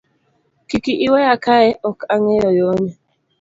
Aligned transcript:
Kiki 0.69 0.93
iweya 1.05 1.35
kae 1.45 1.69
ok 1.89 1.97
angeyo 2.13 2.49
yoni. 2.59 2.91